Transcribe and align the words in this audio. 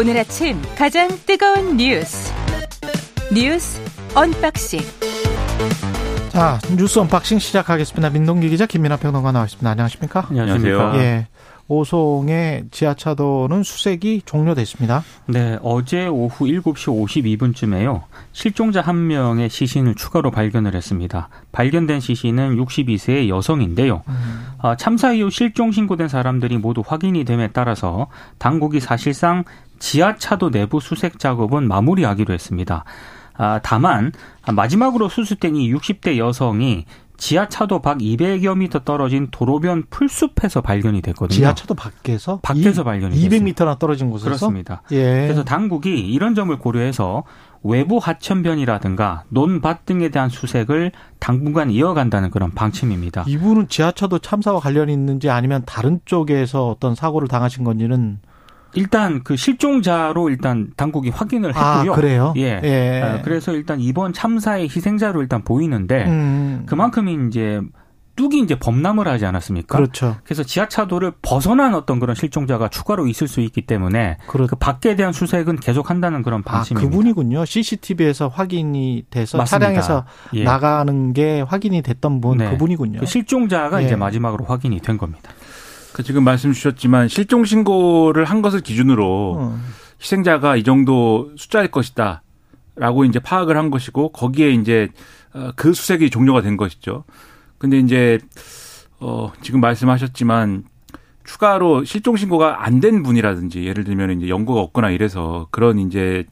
오늘 0.00 0.16
아침 0.16 0.56
가장 0.78 1.10
뜨거운 1.26 1.76
뉴스 1.76 2.32
뉴스 3.34 3.78
언박싱 4.14 4.80
자 6.30 6.58
뉴스 6.74 6.98
언박싱 7.00 7.38
시작하겠습니다. 7.38 8.08
민동기 8.08 8.48
기자 8.48 8.64
김민하 8.64 8.96
평론가 8.96 9.30
나와있습니다. 9.30 9.68
안녕하십니까? 9.68 10.28
안녕하세요. 10.30 10.92
예. 10.94 11.26
오송의 11.70 12.64
지하차도는 12.72 13.62
수색이 13.62 14.22
종료됐습니다. 14.26 15.04
네, 15.26 15.56
어제 15.62 16.08
오후 16.08 16.46
7시 16.46 17.54
52분쯤에요. 17.54 18.02
실종자 18.32 18.80
한 18.80 19.06
명의 19.06 19.48
시신을 19.48 19.94
추가로 19.94 20.32
발견을 20.32 20.74
했습니다. 20.74 21.28
발견된 21.52 22.00
시신은 22.00 22.56
62세의 22.56 23.28
여성인데요. 23.28 24.02
음. 24.08 24.46
참사 24.78 25.12
이후 25.12 25.30
실종 25.30 25.70
신고된 25.70 26.08
사람들이 26.08 26.58
모두 26.58 26.82
확인이 26.84 27.24
됨에 27.24 27.50
따라서 27.52 28.08
당국이 28.38 28.80
사실상 28.80 29.44
지하차도 29.78 30.50
내부 30.50 30.80
수색 30.80 31.20
작업은 31.20 31.68
마무리하기로 31.68 32.34
했습니다. 32.34 32.84
아, 33.34 33.60
다만 33.62 34.12
마지막으로 34.52 35.08
수습된 35.08 35.54
이 35.54 35.72
60대 35.72 36.18
여성이 36.18 36.84
지하차도 37.20 37.80
밖 37.82 37.98
200여 37.98 38.56
미터 38.56 38.80
떨어진 38.80 39.28
도로변 39.30 39.84
풀숲에서 39.90 40.62
발견이 40.62 41.02
됐거든요. 41.02 41.36
지하차도 41.36 41.74
밖에서? 41.74 42.40
밖에서 42.42 42.80
이, 42.80 42.84
발견이 42.84 43.16
200m나 43.16 43.78
떨어진 43.78 44.10
곳에서? 44.10 44.24
그렇습니다. 44.24 44.82
예. 44.90 45.26
그래서 45.26 45.44
당국이 45.44 45.90
이런 46.10 46.34
점을 46.34 46.58
고려해서 46.58 47.24
외부 47.62 47.98
하천변이라든가 47.98 49.24
논밭 49.28 49.84
등에 49.84 50.08
대한 50.08 50.30
수색을 50.30 50.92
당분간 51.18 51.70
이어간다는 51.70 52.30
그런 52.30 52.52
방침입니다. 52.52 53.24
이분은 53.28 53.68
지하차도 53.68 54.20
참사와 54.20 54.60
관련이 54.60 54.90
있는지 54.90 55.28
아니면 55.28 55.62
다른 55.66 56.00
쪽에서 56.06 56.68
어떤 56.68 56.94
사고를 56.94 57.28
당하신 57.28 57.64
건지는 57.64 58.20
일단 58.74 59.22
그 59.22 59.36
실종자로 59.36 60.30
일단 60.30 60.72
당국이 60.76 61.10
확인을 61.10 61.50
했고요. 61.50 61.92
아, 61.92 61.96
그래요? 61.96 62.34
예. 62.36 62.60
예. 62.62 63.02
아, 63.02 63.22
그래서 63.22 63.52
일단 63.52 63.80
이번 63.80 64.12
참사의 64.12 64.64
희생자로 64.64 65.22
일단 65.22 65.42
보이는데 65.42 66.06
음. 66.06 66.62
그만큼 66.66 67.28
이제 67.28 67.60
뚝이 68.20 68.40
이제 68.40 68.58
범람을 68.58 69.08
하지 69.08 69.24
않았습니까? 69.24 69.78
그렇죠. 69.78 70.16
그래서 70.24 70.42
지하차도를 70.42 71.12
벗어난 71.22 71.74
어떤 71.74 72.00
그런 72.00 72.14
실종자가 72.14 72.68
추가로 72.68 73.06
있을 73.06 73.28
수 73.28 73.40
있기 73.40 73.62
때문에 73.62 74.18
그렇... 74.26 74.46
그 74.46 74.56
밖에 74.56 74.94
대한 74.94 75.14
수색은 75.14 75.56
계속한다는 75.56 76.22
그런 76.22 76.42
아, 76.44 76.50
방침입니다. 76.52 76.86
아, 76.86 76.90
그분이군요. 76.90 77.46
CCTV에서 77.46 78.28
확인이 78.28 79.06
돼서 79.08 79.38
맞습니다. 79.38 79.66
차량에서 79.66 80.04
예. 80.34 80.44
나가는 80.44 81.14
게 81.14 81.40
확인이 81.40 81.80
됐던 81.80 82.20
분 82.20 82.38
네. 82.38 82.50
그분이군요. 82.50 83.00
그 83.00 83.06
실종자가 83.06 83.80
예. 83.80 83.86
이제 83.86 83.96
마지막으로 83.96 84.44
확인이 84.44 84.80
된 84.80 84.98
겁니다. 84.98 85.30
그 86.00 86.02
지금 86.02 86.24
말씀 86.24 86.52
주셨지만 86.52 87.08
실종 87.08 87.44
신고를 87.44 88.24
한 88.24 88.40
것을 88.40 88.60
기준으로 88.60 89.36
어. 89.38 89.60
희생자가 90.00 90.56
이 90.56 90.62
정도 90.64 91.30
숫자일 91.36 91.70
것이다. 91.70 92.22
라고 92.76 93.04
이제 93.04 93.18
파악을 93.18 93.58
한 93.58 93.70
것이고 93.70 94.12
거기에 94.12 94.50
이제 94.52 94.88
어, 95.34 95.50
그 95.56 95.74
수색이 95.74 96.08
종료가 96.08 96.40
된 96.40 96.56
것이죠. 96.56 97.04
근데 97.58 97.78
이제 97.78 98.18
어 99.00 99.30
지금 99.42 99.60
말씀하셨지만 99.60 100.64
추가로 101.24 101.84
실종 101.84 102.16
신고가 102.16 102.64
안 102.64 102.80
된 102.80 103.02
분이라든지 103.02 103.64
예를 103.66 103.84
들면 103.84 104.18
이제 104.18 104.28
연고가 104.28 104.60
없거나 104.60 104.90
이래서 104.90 105.48
그런 105.50 105.78
이제 105.78 106.24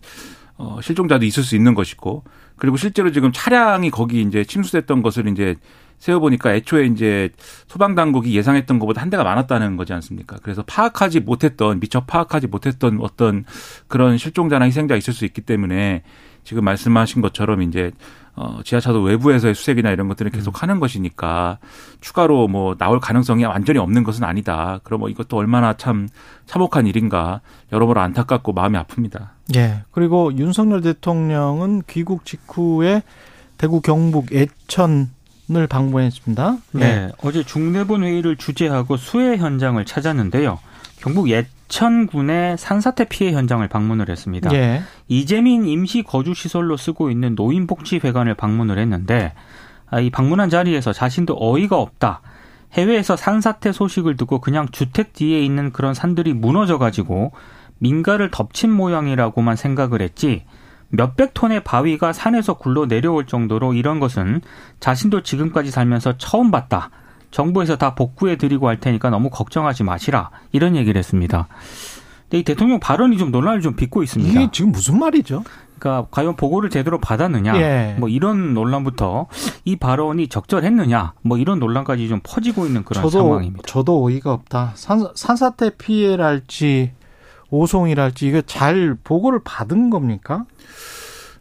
어 0.56 0.78
실종자도 0.82 1.26
있을 1.26 1.42
수 1.42 1.56
있는 1.56 1.74
것이고 1.74 2.24
그리고 2.58 2.76
실제로 2.76 3.10
지금 3.12 3.32
차량이 3.32 3.90
거기 3.90 4.20
이제 4.20 4.44
침수됐던 4.44 5.02
것을 5.02 5.28
이제 5.28 5.54
세어보니까 5.98 6.54
애초에 6.54 6.86
이제 6.86 7.30
소방당국이 7.66 8.34
예상했던 8.36 8.78
것보다 8.78 9.02
한 9.02 9.10
대가 9.10 9.24
많았다는 9.24 9.76
거지 9.76 9.92
않습니까? 9.92 10.36
그래서 10.42 10.62
파악하지 10.66 11.20
못했던, 11.20 11.80
미처 11.80 12.00
파악하지 12.04 12.46
못했던 12.46 12.98
어떤 13.00 13.44
그런 13.88 14.16
실종자나 14.16 14.66
희생자 14.66 14.96
있을 14.96 15.12
수 15.12 15.24
있기 15.24 15.40
때문에 15.40 16.02
지금 16.44 16.64
말씀하신 16.64 17.20
것처럼 17.20 17.62
이제 17.62 17.90
어 18.34 18.60
지하차도 18.64 19.02
외부에서의 19.02 19.54
수색이나 19.54 19.90
이런 19.90 20.06
것들을 20.06 20.30
계속 20.30 20.54
음. 20.54 20.62
하는 20.62 20.80
것이니까 20.80 21.58
추가로 22.00 22.46
뭐 22.46 22.76
나올 22.76 23.00
가능성이 23.00 23.44
완전히 23.44 23.80
없는 23.80 24.04
것은 24.04 24.22
아니다. 24.22 24.78
그럼 24.84 25.00
뭐 25.00 25.08
이것도 25.08 25.36
얼마나 25.36 25.76
참 25.76 26.08
참혹한 26.46 26.86
일인가 26.86 27.40
여러모로 27.72 28.00
안타깝고 28.00 28.52
마음이 28.52 28.78
아픕니다. 28.78 29.30
예. 29.56 29.82
그리고 29.90 30.32
윤석열 30.36 30.80
대통령은 30.80 31.82
귀국 31.88 32.24
직후에 32.24 33.02
대구 33.56 33.80
경북 33.80 34.32
예천 34.32 35.10
을 35.50 35.66
방문했습니다. 35.66 36.58
네. 36.72 36.80
네. 36.80 37.12
어제 37.22 37.42
중대본 37.42 38.02
회의를 38.02 38.36
주재하고 38.36 38.98
수해 38.98 39.38
현장을 39.38 39.82
찾았는데요. 39.82 40.58
경북 40.98 41.30
예천군의 41.30 42.58
산사태 42.58 43.04
피해 43.04 43.32
현장을 43.32 43.66
방문을 43.66 44.10
했습니다. 44.10 44.52
예. 44.52 44.82
이재민 45.06 45.66
임시 45.66 46.02
거주 46.02 46.34
시설로 46.34 46.76
쓰고 46.76 47.10
있는 47.10 47.34
노인복지회관을 47.34 48.34
방문을 48.34 48.78
했는데 48.78 49.32
아, 49.88 50.00
이 50.00 50.10
방문한 50.10 50.50
자리에서 50.50 50.92
자신도 50.92 51.38
어이가 51.40 51.78
없다. 51.78 52.20
해외에서 52.74 53.16
산사태 53.16 53.72
소식을 53.72 54.18
듣고 54.18 54.40
그냥 54.40 54.68
주택 54.70 55.14
뒤에 55.14 55.42
있는 55.42 55.72
그런 55.72 55.94
산들이 55.94 56.34
무너져 56.34 56.76
가지고 56.76 57.32
민가를 57.78 58.30
덮친 58.30 58.70
모양이라고만 58.70 59.56
생각을 59.56 60.02
했지 60.02 60.44
몇백 60.90 61.34
톤의 61.34 61.64
바위가 61.64 62.12
산에서 62.12 62.54
굴러 62.54 62.86
내려올 62.86 63.26
정도로 63.26 63.74
이런 63.74 64.00
것은 64.00 64.40
자신도 64.80 65.22
지금까지 65.22 65.70
살면서 65.70 66.16
처음 66.18 66.50
봤다. 66.50 66.90
정부에서 67.30 67.76
다 67.76 67.94
복구해 67.94 68.36
드리고 68.36 68.68
할 68.68 68.80
테니까 68.80 69.10
너무 69.10 69.28
걱정하지 69.28 69.84
마시라. 69.84 70.30
이런 70.52 70.76
얘기를 70.76 70.98
했습니다. 70.98 71.46
근데 72.22 72.38
이 72.38 72.42
대통령 72.42 72.80
발언이 72.80 73.18
좀 73.18 73.30
논란을 73.30 73.60
좀 73.60 73.76
빚고 73.76 74.02
있습니다. 74.02 74.40
이게 74.40 74.50
지금 74.50 74.72
무슨 74.72 74.98
말이죠? 74.98 75.44
그러니까 75.78 76.08
과연 76.10 76.36
보고를 76.36 76.70
제대로 76.70 76.98
받았느냐, 76.98 77.56
예. 77.60 77.96
뭐 77.98 78.08
이런 78.08 78.52
논란부터 78.52 79.28
이 79.64 79.76
발언이 79.76 80.28
적절했느냐, 80.28 81.12
뭐 81.22 81.38
이런 81.38 81.60
논란까지 81.60 82.08
좀 82.08 82.20
퍼지고 82.22 82.66
있는 82.66 82.82
그런 82.82 83.02
저도, 83.02 83.22
상황입니다. 83.22 83.62
저도 83.66 84.04
어이가 84.04 84.32
없다. 84.32 84.72
산, 84.74 85.06
산사태 85.14 85.76
피해랄지 85.76 86.92
오송이랄지 87.50 88.26
이게 88.26 88.42
잘 88.46 88.96
보고를 89.02 89.40
받은 89.44 89.90
겁니까? 89.90 90.44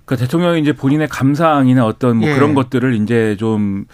그 0.05 0.15
대통령이 0.15 0.61
이제 0.61 0.71
본인의 0.71 1.09
감상이나 1.09 1.85
어떤 1.85 2.17
뭐 2.17 2.29
예. 2.29 2.33
그런 2.33 2.53
것들을 2.53 2.95
이제 3.01 3.35
좀 3.37 3.85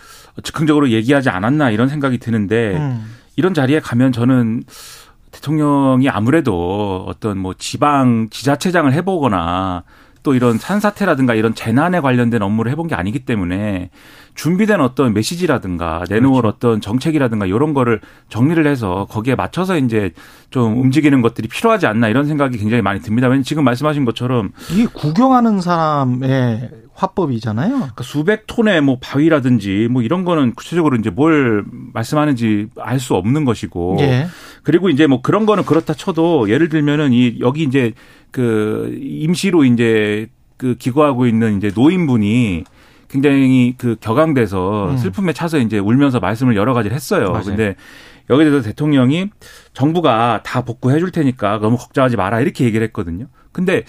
즉흥적으로 0.44 0.90
얘기하지 0.92 1.30
않았나 1.30 1.72
이런 1.72 1.90
생각이 1.90 2.20
드는데 2.20 2.78
음. 2.78 3.06
이런 3.36 3.54
자리에 3.56 3.80
가면 3.80 4.12
저는 4.12 4.64
대통령이 5.32 6.08
아무래도 6.10 7.04
어떤 7.08 7.40
뭐 7.40 7.56
지방 7.58 8.28
지자체장을 8.30 8.94
해보거나 8.94 9.84
또 10.24 10.34
이런 10.34 10.58
산사태라든가 10.58 11.36
이런 11.36 11.54
재난에 11.54 12.00
관련된 12.00 12.42
업무를 12.42 12.72
해본 12.72 12.88
게 12.88 12.96
아니기 12.96 13.20
때문에 13.20 13.90
준비된 14.36 14.82
어떤 14.82 15.14
메시지라든가 15.14 16.06
내놓을 16.10 16.42
그렇죠. 16.42 16.48
어떤 16.48 16.82
정책이라든가 16.82 17.46
이런 17.46 17.74
거를 17.74 18.00
정리를 18.30 18.66
해서 18.66 19.06
거기에 19.10 19.36
맞춰서 19.36 19.78
이제 19.78 20.12
좀 20.50 20.80
움직이는 20.80 21.22
것들이 21.22 21.48
필요하지 21.48 21.86
않나 21.86 22.08
이런 22.08 22.26
생각이 22.26 22.58
굉장히 22.58 22.82
많이 22.82 23.00
듭니다. 23.02 23.28
왜냐면 23.28 23.44
지금 23.44 23.64
말씀하신 23.64 24.06
것처럼 24.06 24.52
이게 24.72 24.88
구경하는 24.88 25.62
사람의 25.62 26.70
화법이잖아요. 26.96 27.70
그러니까 27.70 28.04
수백 28.04 28.48
톤의 28.48 28.82
뭐 28.82 28.98
바위라든지 29.02 29.88
뭐 29.92 30.02
이런 30.02 30.24
거는 30.26 30.54
구체적으로 30.54 30.96
이제 30.96 31.10
뭘 31.10 31.64
말씀하는지 31.94 32.68
알 32.80 33.00
수 33.04 33.16
없는 33.16 33.44
것이고 33.44 33.98
예. 34.00 34.28
그리고 34.62 34.90
이제 34.90 35.08
뭐 35.08 35.22
그런 35.22 35.46
거는 35.46 35.66
그렇다 35.66 35.94
쳐도 35.94 36.50
예를 36.50 36.70
들면은 36.70 37.12
이 37.12 37.38
여기 37.42 37.64
이제 37.64 37.92
그 38.34 38.98
임시로 39.00 39.64
이제 39.64 40.28
그 40.58 40.76
기거하고 40.76 41.26
있는 41.28 41.56
이제 41.58 41.72
노인분이 41.74 42.66
굉장히 43.08 43.76
그 43.78 43.96
격앙돼서 44.02 44.90
음. 44.90 44.98
슬픔에 44.98 45.32
차서 45.34 45.60
이제 45.60 45.78
울면서 45.78 46.20
말씀을 46.20 46.56
여러 46.58 46.74
가지를 46.74 46.96
했어요. 46.96 47.30
맞아요. 47.32 47.44
근데 47.44 47.76
여기에 48.30 48.50
대해서 48.50 48.68
대통령이 48.68 49.30
정부가 49.74 50.42
다 50.44 50.62
복구해 50.64 51.00
줄 51.00 51.12
테니까 51.12 51.60
너무 51.60 51.78
걱정하지 51.78 52.18
마라 52.18 52.42
이렇게 52.42 52.66
얘기를 52.66 52.86
했거든요. 52.88 53.28
근데 53.52 53.84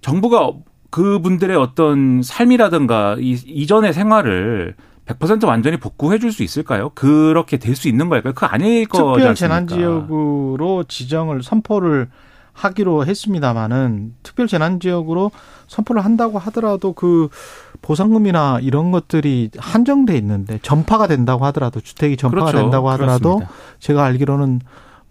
정부가 0.00 0.52
그분들의 0.90 1.54
어떤 1.56 2.22
삶이라든가 2.22 3.16
이 3.18 3.32
이전의 3.46 3.92
생활을 3.92 4.74
100% 5.04 5.46
완전히 5.46 5.76
복구해 5.78 6.18
줄 6.18 6.32
수 6.32 6.42
있을까요? 6.42 6.90
그렇게 6.94 7.58
될 7.58 7.74
수 7.76 7.88
있는 7.88 8.08
걸까요? 8.08 8.32
그 8.34 8.46
아닐 8.46 8.86
거지 8.86 9.18
특별 9.20 9.34
재난 9.34 9.66
지역으로 9.66 10.84
지정을 10.84 11.42
선포를 11.42 12.08
하기로 12.52 13.06
했습니다마는 13.06 14.14
특별 14.22 14.46
재난 14.46 14.78
지역으로 14.80 15.30
선포를 15.66 16.04
한다고 16.04 16.38
하더라도 16.38 16.92
그 16.92 17.28
보상금이나 17.80 18.58
이런 18.60 18.92
것들이 18.92 19.50
한정돼 19.56 20.16
있는데 20.18 20.58
전파가 20.62 21.06
된다고 21.06 21.44
하더라도 21.46 21.80
주택이 21.80 22.16
전파가 22.16 22.46
그렇죠. 22.46 22.62
된다고 22.62 22.90
하더라도 22.90 23.36
그렇습니다. 23.36 23.50
제가 23.80 24.04
알기로는 24.04 24.60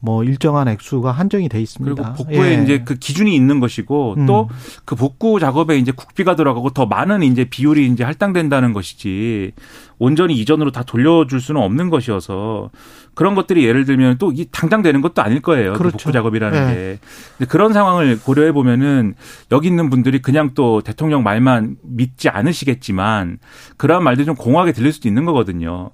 뭐 0.03 0.23
일정한 0.23 0.67
액수가 0.67 1.11
한정이 1.11 1.47
돼 1.47 1.61
있습니다. 1.61 1.95
그리고 1.95 2.13
복구에 2.15 2.57
예. 2.57 2.63
이제 2.63 2.81
그 2.83 2.95
기준이 2.95 3.35
있는 3.35 3.59
것이고 3.59 4.15
음. 4.17 4.25
또그 4.25 4.95
복구 4.97 5.39
작업에 5.39 5.77
이제 5.77 5.91
국비가 5.91 6.35
들어가고 6.35 6.71
더 6.71 6.87
많은 6.87 7.21
이제 7.21 7.45
비율이 7.45 7.85
이제 7.87 8.03
할당된다는 8.03 8.73
것이지 8.73 9.51
온전히 9.99 10.33
이전으로 10.33 10.71
다 10.71 10.81
돌려줄 10.81 11.39
수는 11.39 11.61
없는 11.61 11.91
것이어서 11.91 12.71
그런 13.13 13.35
것들이 13.35 13.63
예를 13.65 13.85
들면 13.85 14.17
또 14.17 14.31
이 14.31 14.45
당장 14.51 14.81
되는 14.81 15.01
것도 15.01 15.21
아닐 15.21 15.41
거예요. 15.41 15.73
그 15.73 15.79
그렇죠. 15.79 15.97
복구 15.97 16.11
작업이라는 16.11 16.57
예. 16.57 16.73
게. 16.73 16.99
근데 17.37 17.49
그런 17.49 17.73
상황을 17.73 18.19
고려해 18.19 18.53
보면은 18.53 19.13
여기 19.51 19.67
있는 19.67 19.89
분들이 19.89 20.21
그냥 20.21 20.51
또 20.55 20.81
대통령 20.81 21.21
말만 21.23 21.75
믿지 21.83 22.29
않으시겠지만 22.29 23.37
그러한 23.77 24.03
말들이 24.03 24.25
좀 24.25 24.35
공허하게 24.35 24.71
들릴 24.71 24.93
수도 24.93 25.07
있는 25.07 25.25
거거든요. 25.25 25.91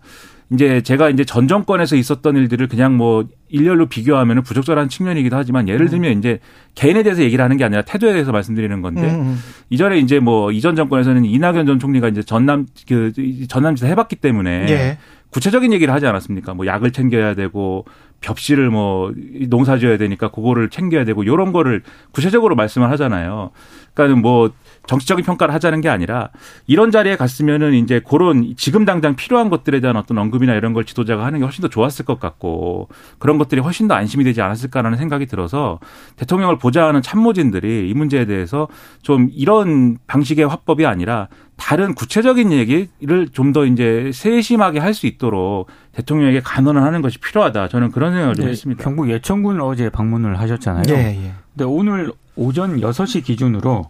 이제 0.49 0.81
제가 0.81 1.09
이제 1.09 1.25
전 1.25 1.47
정권에서 1.47 1.97
있었던 1.97 2.37
일들을 2.37 2.67
그냥 2.67 2.95
뭐 2.95 3.25
일렬로 3.49 3.87
비교하면 3.87 4.43
부적절한 4.43 4.87
측면이기도 4.87 5.35
하지만 5.35 5.67
예를 5.67 5.87
음. 5.87 5.89
들면 5.89 6.17
이제 6.19 6.39
개인에 6.75 7.03
대해서 7.03 7.21
얘기를 7.21 7.43
하는 7.43 7.57
게 7.57 7.65
아니라 7.65 7.81
태도에 7.81 8.13
대해서 8.13 8.31
말씀드리는 8.31 8.81
건데 8.81 9.01
음, 9.01 9.21
음. 9.21 9.37
이전에 9.69 9.99
이제 9.99 10.19
뭐 10.19 10.51
이전 10.51 10.75
정권에서는 10.75 11.25
이낙연 11.25 11.65
전 11.65 11.79
총리가 11.79 12.07
이제 12.07 12.23
전남 12.23 12.65
그 12.87 13.11
전남지사 13.47 13.87
해봤기 13.87 14.17
때문에 14.17 14.65
예. 14.69 14.97
구체적인 15.31 15.73
얘기를 15.73 15.93
하지 15.93 16.07
않았습니까? 16.07 16.53
뭐 16.53 16.65
약을 16.65 16.91
챙겨야 16.91 17.35
되고 17.35 17.85
벽실을 18.21 18.69
뭐 18.69 19.13
농사 19.49 19.77
지어야 19.77 19.97
되니까 19.97 20.29
그거를 20.29 20.69
챙겨야 20.69 21.05
되고 21.05 21.25
요런 21.25 21.51
거를 21.51 21.83
구체적으로 22.11 22.55
말씀을 22.55 22.89
하잖아요. 22.91 23.51
그러니까 23.93 24.21
뭐 24.21 24.51
정치적인 24.87 25.23
평가를 25.25 25.53
하자는 25.53 25.81
게 25.81 25.89
아니라 25.89 26.29
이런 26.65 26.91
자리에 26.91 27.15
갔으면은 27.17 27.73
이제 27.73 28.01
그런 28.07 28.53
지금 28.57 28.85
당장 28.85 29.15
필요한 29.15 29.49
것들에 29.49 29.79
대한 29.79 29.95
어떤 29.97 30.17
언급이나 30.17 30.53
이런 30.55 30.73
걸 30.73 30.85
지도자가 30.85 31.25
하는 31.25 31.39
게 31.39 31.45
훨씬 31.45 31.61
더 31.61 31.67
좋았을 31.67 32.05
것 32.05 32.19
같고 32.19 32.87
그런 33.19 33.37
것들이 33.37 33.61
훨씬 33.61 33.87
더 33.87 33.93
안심이 33.95 34.23
되지 34.23 34.41
않았을까라는 34.41 34.97
생각이 34.97 35.25
들어서 35.27 35.79
대통령을 36.15 36.57
보좌하는 36.57 37.01
참모진들이 37.01 37.89
이 37.89 37.93
문제에 37.93 38.25
대해서 38.25 38.67
좀 39.01 39.29
이런 39.33 39.97
방식의 40.07 40.47
화법이 40.47 40.85
아니라 40.85 41.27
다른 41.57 41.95
구체적인 41.95 42.51
얘기를 42.51 43.27
좀 43.31 43.51
더 43.53 43.65
이제 43.65 44.11
세심하게 44.13 44.79
할 44.79 44.93
수 44.93 45.07
있도록 45.07 45.67
대통령에게 45.93 46.41
간언을 46.41 46.81
하는 46.83 47.01
것이 47.01 47.17
필요하다. 47.19 47.67
저는 47.69 47.91
그런 47.91 48.11
생각을 48.13 48.35
네, 48.35 48.47
했습니다. 48.47 48.83
경북 48.83 49.09
예천군 49.09 49.61
어제 49.61 49.89
방문을 49.89 50.39
하셨잖아요. 50.39 50.83
예, 50.89 50.93
예. 51.25 51.31
근데 51.53 51.65
오늘 51.65 52.11
오전 52.35 52.79
6시 52.79 53.23
기준으로 53.23 53.85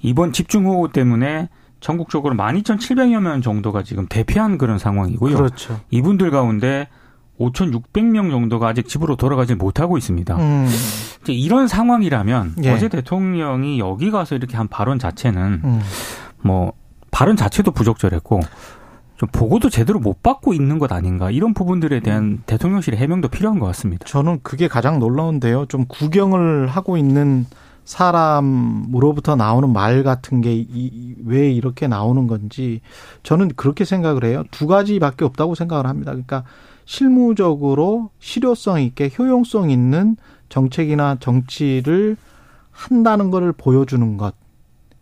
이번 0.00 0.32
집중호우 0.32 0.90
때문에 0.92 1.48
전국적으로 1.80 2.34
12,700여 2.34 3.20
명 3.20 3.40
정도가 3.40 3.82
지금 3.82 4.06
대피한 4.08 4.58
그런 4.58 4.78
상황이고요. 4.78 5.36
그렇죠. 5.36 5.80
이분들 5.90 6.30
가운데 6.30 6.88
5,600명 7.38 8.30
정도가 8.30 8.68
아직 8.68 8.88
집으로 8.88 9.16
돌아가지 9.16 9.54
못하고 9.54 9.96
있습니다. 9.96 10.36
음. 10.36 10.68
이제 11.22 11.32
이런 11.32 11.68
상황이라면 11.68 12.56
예. 12.64 12.70
어제 12.72 12.88
대통령이 12.88 13.78
여기 13.78 14.10
가서 14.10 14.34
이렇게 14.34 14.56
한 14.56 14.66
발언 14.68 14.98
자체는 14.98 15.60
음. 15.64 15.80
뭐 16.42 16.72
발언 17.10 17.36
자체도 17.36 17.70
부적절했고 17.70 18.40
좀 19.16 19.28
보고도 19.32 19.70
제대로 19.70 19.98
못 19.98 20.22
받고 20.22 20.52
있는 20.52 20.78
것 20.78 20.92
아닌가 20.92 21.30
이런 21.30 21.54
부분들에 21.54 22.00
대한 22.00 22.22
음. 22.22 22.42
대통령실의 22.46 22.98
해명도 22.98 23.28
필요한 23.28 23.58
것 23.58 23.66
같습니다. 23.66 24.04
저는 24.04 24.40
그게 24.42 24.66
가장 24.68 24.98
놀라운데요. 24.98 25.66
좀 25.66 25.86
구경을 25.86 26.66
하고 26.66 26.96
있는 26.96 27.46
사람으로부터 27.88 29.34
나오는 29.34 29.72
말 29.72 30.02
같은 30.02 30.42
게 30.42 30.66
왜 31.24 31.50
이렇게 31.50 31.88
나오는 31.88 32.26
건지 32.26 32.80
저는 33.22 33.48
그렇게 33.56 33.84
생각을 33.84 34.24
해요. 34.24 34.44
두 34.50 34.66
가지밖에 34.66 35.24
없다고 35.24 35.54
생각을 35.54 35.86
합니다. 35.86 36.12
그러니까 36.12 36.44
실무적으로 36.84 38.10
실효성 38.18 38.82
있게 38.82 39.10
효용성 39.16 39.70
있는 39.70 40.16
정책이나 40.48 41.16
정치를 41.20 42.16
한다는 42.70 43.30
것을 43.30 43.52
보여주는 43.52 44.16
것. 44.16 44.34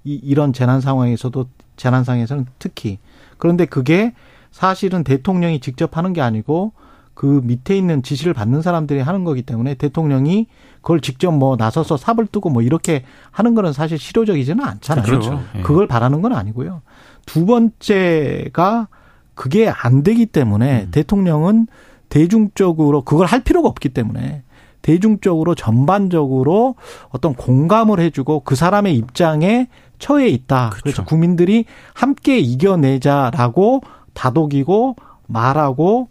이, 0.04 0.14
이런 0.14 0.52
재난 0.52 0.80
상황에서도 0.80 1.48
재난 1.76 2.04
상황에서는 2.04 2.46
특히 2.58 2.98
그런데 3.38 3.66
그게 3.66 4.14
사실은 4.50 5.04
대통령이 5.04 5.60
직접 5.60 5.96
하는 5.96 6.12
게 6.12 6.20
아니고 6.20 6.72
그 7.16 7.40
밑에 7.44 7.74
있는 7.76 8.02
지시를 8.02 8.34
받는 8.34 8.60
사람들이 8.60 9.00
하는 9.00 9.24
거기 9.24 9.40
때문에 9.40 9.74
대통령이 9.74 10.48
그걸 10.82 11.00
직접 11.00 11.32
뭐 11.32 11.56
나서서 11.56 11.96
삽을 11.96 12.26
뜨고 12.30 12.50
뭐 12.50 12.60
이렇게 12.60 13.04
하는 13.30 13.54
거는 13.54 13.72
사실 13.72 13.98
실효적이지는 13.98 14.62
않잖아요. 14.62 15.06
그렇죠. 15.06 15.42
예. 15.56 15.62
그걸 15.62 15.88
바라는 15.88 16.20
건 16.20 16.34
아니고요. 16.34 16.82
두 17.24 17.46
번째가 17.46 18.88
그게 19.34 19.66
안 19.66 20.02
되기 20.02 20.26
때문에 20.26 20.84
음. 20.84 20.90
대통령은 20.90 21.68
대중적으로 22.10 23.00
그걸 23.00 23.26
할 23.26 23.42
필요가 23.42 23.66
없기 23.70 23.88
때문에 23.88 24.42
대중적으로 24.82 25.54
전반적으로 25.54 26.74
어떤 27.08 27.32
공감을 27.32 27.98
해주고 27.98 28.40
그 28.40 28.54
사람의 28.54 28.94
입장에 28.94 29.68
처해 29.98 30.28
있다. 30.28 30.68
그렇죠. 30.68 30.82
그래서 30.82 31.04
국민들이 31.04 31.64
함께 31.94 32.38
이겨내자라고 32.38 33.80
다독이고 34.12 34.96
말하고 35.26 36.10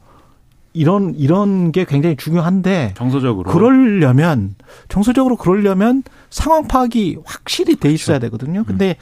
이런 0.75 1.15
이런 1.15 1.71
게 1.71 1.85
굉장히 1.85 2.15
중요한데 2.15 2.93
정서적으로 2.95 3.49
그러려면 3.51 4.55
정서적으로 4.89 5.37
그러려면 5.37 6.03
상황 6.29 6.67
파악이 6.67 7.19
확실히 7.25 7.75
돼 7.77 7.91
있어야 7.91 8.19
그렇죠. 8.19 8.37
되거든요. 8.37 8.59
음. 8.61 8.65
근데 8.65 8.89
음. 8.89 8.95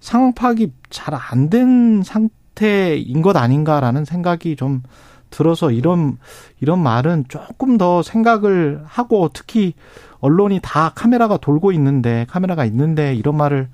상황 0.00 0.32
파악이 0.32 0.72
잘 0.88 1.14
안 1.14 1.50
된 1.50 2.02
상태인 2.02 3.22
것 3.22 3.36
아닌가라는 3.36 4.04
생각이 4.04 4.56
좀 4.56 4.82
들어서 5.30 5.70
이런 5.70 6.18
이런 6.60 6.82
말은 6.82 7.26
조금 7.28 7.78
더 7.78 8.02
생각을 8.02 8.82
하고 8.84 9.30
특히 9.32 9.74
언론이 10.20 10.60
다 10.62 10.92
카메라가 10.94 11.36
돌고 11.36 11.72
있는데 11.72 12.26
카메라가 12.28 12.64
있는데 12.64 13.14
이런 13.14 13.36
말을 13.36 13.68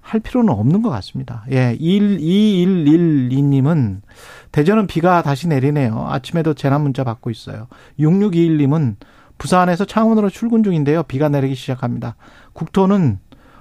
할 0.00 0.20
필요는 0.20 0.52
없는 0.52 0.82
것 0.82 0.90
같습니다. 0.90 1.44
예, 1.50 1.76
2112님은 1.78 4.00
대전은 4.52 4.86
비가 4.86 5.22
다시 5.22 5.48
내리네요. 5.48 6.06
아침에도 6.08 6.54
재난 6.54 6.82
문자 6.82 7.04
받고 7.04 7.30
있어요. 7.30 7.68
6621님은 7.98 8.96
부산에서 9.38 9.84
창원으로 9.84 10.30
출근 10.30 10.62
중인데요. 10.62 11.02
비가 11.04 11.28
내리기 11.28 11.54
시작합니다. 11.54 12.16
국토는 12.52 13.18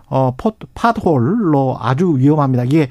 어, 0.08 0.36
폿, 0.36 0.56
팟홀로 0.74 1.78
아주 1.80 2.18
위험합니다. 2.18 2.64
이게 2.64 2.90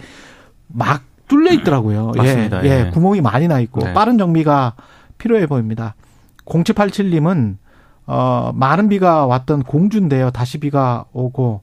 막 0.68 1.02
뚫려 1.26 1.52
있더라고요. 1.52 2.12
예, 2.16 2.18
맞습니다. 2.18 2.64
예, 2.64 2.86
예, 2.86 2.90
구멍이 2.90 3.20
많이 3.20 3.48
나 3.48 3.60
있고 3.60 3.80
네. 3.80 3.92
빠른 3.92 4.18
정비가 4.18 4.74
필요해 5.18 5.46
보입니다. 5.46 5.94
0787님은 6.46 7.56
어, 8.06 8.52
많은 8.54 8.88
비가 8.88 9.26
왔던 9.26 9.64
공주인데요. 9.64 10.30
다시 10.30 10.58
비가 10.58 11.04
오고 11.12 11.62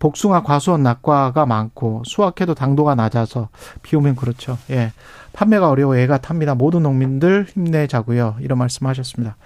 복숭아, 0.00 0.42
과수원, 0.42 0.82
낙과가 0.82 1.46
많고 1.46 2.02
수확해도 2.06 2.54
당도가 2.54 2.96
낮아서 2.96 3.50
비 3.82 3.94
오면 3.94 4.16
그렇죠. 4.16 4.58
예. 4.70 4.92
판매가 5.32 5.68
어려워 5.68 5.96
애가 5.96 6.18
탑니다. 6.18 6.56
모든 6.56 6.82
농민들 6.82 7.46
힘내자고요. 7.52 8.36
이런 8.40 8.58
말씀하셨습니다. 8.58 9.36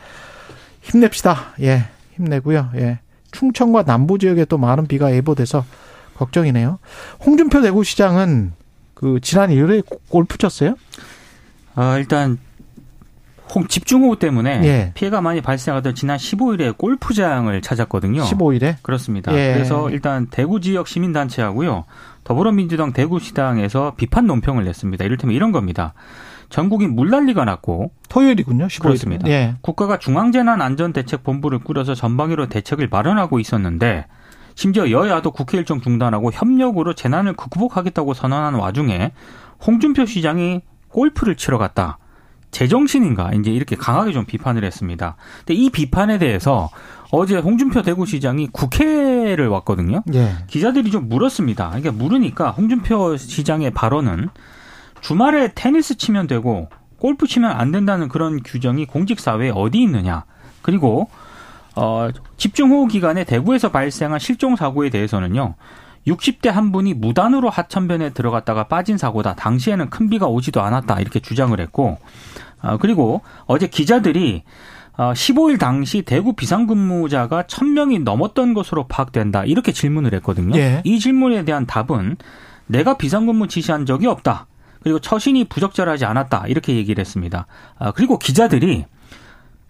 힘냅시다. 0.81 1.55
예. 1.61 1.85
힘내고요. 2.15 2.71
예. 2.77 3.01
충청과 3.33 3.83
남부 3.83 4.19
지역에 4.19 4.45
또 4.45 4.57
많은 4.57 4.87
비가 4.87 5.13
예보돼서 5.13 5.65
걱정이네요. 6.17 6.79
홍준표 7.27 7.61
대구시장은 7.61 8.53
그 8.95 9.19
지난 9.21 9.51
일요일에 9.51 9.83
골프 10.09 10.39
쳤어요? 10.39 10.77
아, 11.75 11.99
일단 11.99 12.39
홍 13.55 13.69
집중호우 13.69 14.19
때문에 14.19 14.61
예. 14.65 14.93
피해가 14.95 15.21
많이 15.21 15.41
발생하던 15.41 15.95
지난 15.95 16.17
15일에 16.17 16.77
골프장을 16.77 17.61
찾았거든요. 17.63 18.23
15일에? 18.23 18.77
그렇습니다. 18.83 19.33
예. 19.33 19.53
그래서 19.55 19.91
일단 19.91 20.27
대구 20.27 20.61
지역 20.61 20.89
시민단체하고요. 20.89 21.85
더불어민주당 22.25 22.93
대구시당에서 22.93 23.95
비판 23.97 24.27
논평을 24.27 24.65
냈습니다. 24.65 25.05
이를테면 25.05 25.37
이런 25.37 25.53
겁니다. 25.53 25.95
전국인 26.49 26.95
물난리가 26.95 27.45
났고 27.45 27.93
토요일이군요. 28.09 28.67
15일. 28.67 28.83
그렇습니다. 28.83 29.29
예. 29.29 29.55
국가가 29.61 29.99
중앙재난안전대책본부를 29.99 31.61
꾸려서 31.61 31.95
전방위로 31.95 32.49
대책을 32.49 32.89
마련하고 32.89 33.39
있었는데 33.39 34.07
심지어 34.57 34.91
여야도 34.91 35.31
국회 35.33 35.59
일정 35.59 35.81
중단하고 35.81 36.33
협력으로 36.33 36.95
재난을 36.95 37.35
극복하겠다고 37.35 38.15
선언한 38.15 38.55
와중에 38.55 39.13
홍준표 39.65 40.07
시장이 40.07 40.63
골프를 40.89 41.37
치러 41.37 41.59
갔다. 41.59 41.99
제정신인가 42.55 43.33
이제 43.33 43.51
이렇게 43.51 43.75
강하게 43.75 44.13
좀 44.13 44.25
비판을 44.25 44.65
했습니다. 44.65 45.17
근데 45.39 45.55
이 45.55 45.71
비판에 45.71 46.19
대해서 46.19 46.71
어제 47.11 47.37
홍준표 47.37 47.83
대구시장이 47.83 48.49
국회를 48.53 49.49
왔거든요. 49.49 50.05
예. 50.15 50.37
기자들이 50.47 50.93
좀 50.93 51.09
물었습니다. 51.09 51.69
그러니까 51.71 51.91
물으니까 51.91 52.53
홍준표 52.53 53.17
시장의 53.17 53.73
발언은 53.73 54.29
주말에 55.01 55.51
테니스 55.55 55.97
치면 55.97 56.29
되고 56.29 56.69
골프 56.99 57.27
치면 57.27 57.51
안 57.51 57.73
된다는 57.73 58.09
그런 58.09 58.41
규정이 58.43 58.87
공직사회에 58.87 59.51
어디 59.53 59.83
있느냐. 59.83 60.25
그리고 60.63 61.11
어, 61.75 62.09
집중호우 62.37 62.87
기간에 62.87 63.25
대구에서 63.25 63.73
발생한 63.73 64.21
실종 64.21 64.55
사고에 64.55 64.91
대해서는요. 64.91 65.57
60대 66.07 66.51
한 66.51 66.73
분이 66.73 66.95
무단으로 66.95 67.51
하천변에 67.51 68.11
들어갔다가 68.11 68.65
빠진 68.65 68.99
사고다. 68.99 69.35
당시에는 69.35 69.91
큰 69.91 70.11
비가 70.11 70.27
오지도 70.27 70.61
않았다. 70.61 71.01
이렇게 71.01 71.21
주장을 71.21 71.59
했고, 71.59 71.99
아, 72.61 72.77
그리고 72.77 73.23
어제 73.47 73.67
기자들이 73.67 74.43
15일 74.97 75.55
어, 75.55 75.59
당시 75.59 76.03
대구 76.03 76.35
비상근무자가 76.35 77.43
1000명이 77.45 78.03
넘었던 78.03 78.55
것으로 78.55 78.87
파악된다. 78.87 79.45
이렇게 79.45 79.73
질문을 79.73 80.15
했거든요. 80.15 80.57
예. 80.57 80.83
이 80.85 80.99
질문에 80.99 81.45
대한 81.45 81.67
답은 81.67 82.17
내가 82.67 82.97
비상근무 82.97 83.49
지시한 83.49 83.87
적이 83.87 84.07
없다. 84.07 84.47
그리고 84.83 84.99
처신이 84.99 85.45
부적절하지 85.45 86.05
않았다. 86.05 86.45
이렇게 86.47 86.77
얘기를 86.77 87.01
했습니다. 87.01 87.47
아, 87.79 87.91
그리고 87.93 88.19
기자들이 88.19 88.85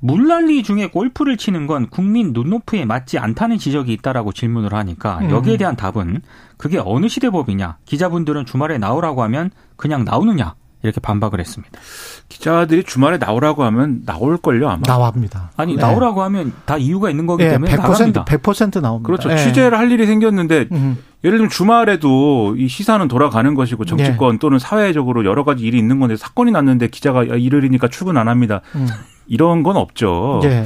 물난리 0.00 0.62
중에 0.62 0.88
골프를 0.88 1.36
치는 1.36 1.66
건 1.66 1.88
국민 1.88 2.32
눈높이에 2.32 2.84
맞지 2.84 3.18
않다는 3.18 3.58
지적이 3.58 3.92
있다라고 3.94 4.32
질문을 4.32 4.74
하니까 4.74 5.18
음. 5.22 5.30
여기에 5.30 5.56
대한 5.56 5.76
답은 5.76 6.20
그게 6.56 6.80
어느 6.84 7.08
시대 7.08 7.30
법이냐. 7.30 7.78
기자분들은 7.86 8.44
주말에 8.44 8.78
나오라고 8.78 9.22
하면 9.22 9.50
그냥 9.76 10.04
나오느냐. 10.04 10.54
이렇게 10.84 11.00
반박을 11.00 11.40
했습니다. 11.40 11.80
기자들이 12.28 12.84
주말에 12.84 13.16
나오라고 13.16 13.64
하면 13.64 14.02
나올 14.04 14.36
걸요, 14.36 14.68
아마. 14.68 14.82
나옵니다. 14.82 15.50
아니, 15.56 15.76
네. 15.76 15.80
나오라고 15.80 16.22
하면 16.24 16.52
다 16.66 16.76
이유가 16.76 17.08
있는 17.08 17.26
거기 17.26 17.44
네, 17.44 17.52
때문에 17.52 17.72
100% 17.72 17.76
나갑니다. 17.78 18.24
100% 18.26 18.80
나옵니다. 18.82 19.06
그렇죠. 19.06 19.30
네. 19.30 19.38
취재를 19.38 19.78
할 19.78 19.90
일이 19.90 20.04
생겼는데 20.04 20.68
음. 20.72 20.98
예를 21.24 21.38
들면 21.38 21.48
주말에도 21.48 22.54
이 22.58 22.68
시사는 22.68 23.08
돌아가는 23.08 23.54
것이고 23.54 23.86
정치권 23.86 24.32
네. 24.32 24.38
또는 24.38 24.58
사회적으로 24.58 25.24
여러 25.24 25.42
가지 25.42 25.64
일이 25.64 25.78
있는 25.78 26.00
건데 26.00 26.16
사건이 26.16 26.50
났는데 26.50 26.88
기자가 26.88 27.24
일요일이니까 27.24 27.88
출근 27.88 28.18
안 28.18 28.28
합니다. 28.28 28.60
음. 28.74 28.86
이런 29.26 29.62
건 29.62 29.76
없죠. 29.76 30.40
네. 30.42 30.64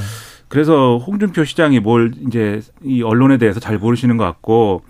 그래서 0.48 0.98
홍준표 0.98 1.44
시장이 1.44 1.80
뭘 1.80 2.12
이제 2.26 2.60
이 2.82 3.02
언론에 3.02 3.36
대해서 3.36 3.60
잘 3.60 3.78
모르시는 3.78 4.16
것 4.16 4.24
같고 4.24 4.82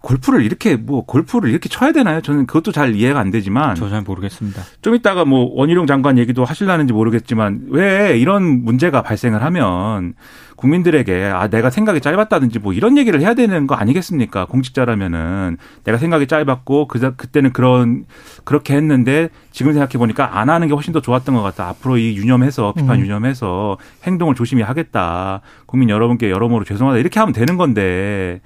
골프를 0.00 0.44
이렇게 0.44 0.76
뭐 0.76 1.04
골프를 1.04 1.50
이렇게 1.50 1.68
쳐야 1.68 1.92
되나요? 1.92 2.20
저는 2.20 2.46
그것도 2.46 2.72
잘 2.72 2.94
이해가 2.94 3.18
안 3.20 3.30
되지만 3.30 3.74
저 3.74 3.88
잘 3.88 4.02
모르겠습니다. 4.02 4.62
좀 4.80 4.94
이따가 4.94 5.24
뭐 5.24 5.50
원희룡 5.54 5.86
장관 5.86 6.18
얘기도 6.18 6.44
하실라는지 6.44 6.92
모르겠지만 6.92 7.66
왜 7.68 8.16
이런 8.18 8.64
문제가 8.64 9.02
발생을 9.02 9.42
하면 9.42 10.14
국민들에게 10.56 11.24
아 11.34 11.48
내가 11.48 11.70
생각이 11.70 12.00
짧았다든지 12.00 12.60
뭐 12.60 12.72
이런 12.72 12.96
얘기를 12.96 13.20
해야 13.20 13.34
되는 13.34 13.66
거 13.66 13.74
아니겠습니까? 13.74 14.46
공직자라면은 14.46 15.56
내가 15.84 15.98
생각이 15.98 16.26
짧았고 16.28 16.86
그 16.86 17.16
그때는 17.16 17.52
그런 17.52 18.04
그렇게 18.44 18.74
했는데 18.76 19.28
지금 19.50 19.72
생각해 19.72 19.98
보니까 19.98 20.38
안 20.38 20.48
하는 20.50 20.68
게 20.68 20.74
훨씬 20.74 20.92
더 20.92 21.00
좋았던 21.00 21.34
것 21.34 21.42
같다. 21.42 21.68
앞으로 21.68 21.98
이 21.98 22.16
유념해서 22.16 22.72
비판 22.76 22.98
음. 22.98 23.04
유념해서 23.04 23.76
행동을 24.04 24.34
조심히 24.36 24.62
하겠다. 24.62 25.40
국민 25.66 25.90
여러분께 25.90 26.30
여러모로 26.30 26.64
죄송하다 26.64 26.98
이렇게 26.98 27.18
하면 27.18 27.32
되는 27.32 27.56
건데 27.56 28.40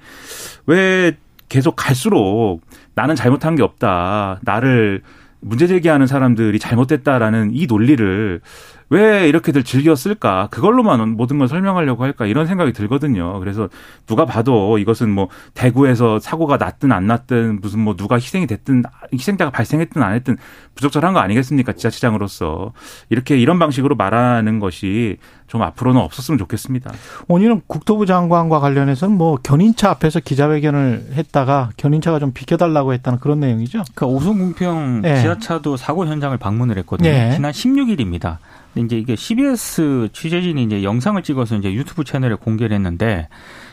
왜 0.65 1.15
계속 1.49 1.75
갈수록 1.75 2.61
나는 2.95 3.15
잘못한 3.15 3.55
게 3.55 3.63
없다. 3.63 4.39
나를 4.43 5.01
문제 5.39 5.67
제기하는 5.67 6.07
사람들이 6.07 6.59
잘못됐다라는 6.59 7.51
이 7.53 7.67
논리를 7.67 8.41
왜 8.89 9.27
이렇게들 9.27 9.63
즐겼을까? 9.63 10.47
그걸로만 10.49 11.09
모든 11.09 11.37
걸 11.39 11.49
설명하려고 11.49 12.03
할까? 12.03 12.25
이런 12.25 12.47
생각이 12.47 12.71
들거든요. 12.71 13.37
그래서 13.39 13.67
누가 14.05 14.25
봐도 14.25 14.77
이것은 14.77 15.09
뭐 15.09 15.27
대구에서 15.53 16.19
사고가 16.19 16.55
났든 16.57 16.93
안 16.93 17.05
났든 17.05 17.59
무슨 17.61 17.81
뭐 17.81 17.95
누가 17.95 18.15
희생이 18.15 18.47
됐든 18.47 18.83
희생자가 19.13 19.51
발생했든 19.51 20.01
안 20.01 20.13
했든 20.13 20.37
부적절한 20.75 21.13
거 21.13 21.19
아니겠습니까? 21.19 21.73
지자체장으로서. 21.73 22.71
이렇게 23.09 23.37
이런 23.37 23.59
방식으로 23.59 23.95
말하는 23.95 24.59
것이 24.59 25.17
좀 25.47 25.61
앞으로는 25.61 26.01
없었으면 26.01 26.37
좋겠습니다. 26.37 26.91
오늘은 27.27 27.61
국토부 27.67 28.05
장관과 28.05 28.59
관련해서는 28.59 29.17
뭐 29.17 29.37
견인차 29.41 29.89
앞에서 29.89 30.19
기자회견을 30.19 31.13
했다가 31.13 31.71
견인차가 31.77 32.19
좀 32.19 32.33
비켜달라고 32.33 32.93
했다는 32.93 33.19
그런 33.19 33.39
내용이죠. 33.39 33.83
그 33.95 34.05
오송궁평 34.05 35.01
네. 35.01 35.21
지하차도 35.21 35.77
사고 35.77 36.05
현장을 36.05 36.37
방문을 36.37 36.77
했거든요. 36.79 37.09
네. 37.09 37.31
지난 37.33 37.51
16일입니다. 37.51 38.37
이제 38.75 38.97
이게 38.97 39.15
CBS 39.15 40.09
취재진이 40.13 40.63
이제 40.63 40.83
영상을 40.83 41.21
찍어서 41.23 41.55
이제 41.55 41.73
유튜브 41.73 42.03
채널에 42.03 42.35
공개를 42.35 42.75
했는데 42.75 43.27